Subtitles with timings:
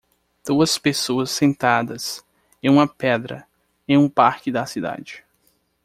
[0.43, 2.25] Duas pessoas sentadas
[2.63, 3.45] em uma pedra
[3.87, 5.23] em um parque da cidade.